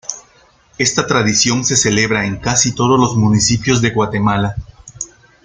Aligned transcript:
Esta 0.79 1.05
tradición 1.05 1.63
se 1.63 1.75
celebra 1.75 2.25
en 2.25 2.37
casi 2.37 2.73
todos 2.73 2.99
los 2.99 3.15
municipios 3.15 3.83
de 3.83 3.91
Guatemala. 3.91 4.55